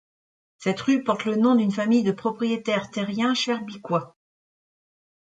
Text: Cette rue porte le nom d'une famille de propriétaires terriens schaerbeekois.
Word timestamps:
Cette 0.57 0.81
rue 0.81 1.03
porte 1.03 1.25
le 1.25 1.35
nom 1.35 1.53
d'une 1.53 1.71
famille 1.71 2.01
de 2.01 2.11
propriétaires 2.11 2.89
terriens 2.89 3.35
schaerbeekois. 3.35 4.17